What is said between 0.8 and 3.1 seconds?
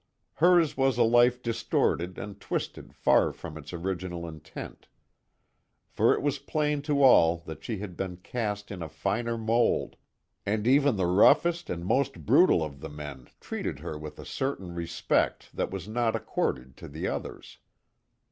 a life distorted and twisted